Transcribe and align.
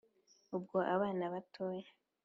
Ubwo 0.57 0.77
abana 0.93 1.25
batoya 1.33 1.89